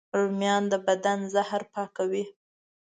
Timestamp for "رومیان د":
0.19-0.73